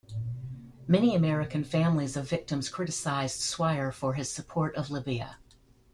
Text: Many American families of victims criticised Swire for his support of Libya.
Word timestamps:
Many 0.87 1.13
American 1.15 1.63
families 1.63 2.17
of 2.17 2.27
victims 2.27 2.69
criticised 2.69 3.39
Swire 3.39 3.91
for 3.91 4.15
his 4.15 4.31
support 4.31 4.75
of 4.75 4.89
Libya. 4.89 5.37